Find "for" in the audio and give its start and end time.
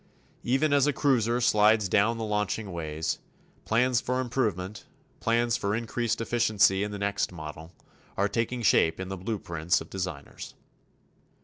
4.01-4.19, 5.57-5.75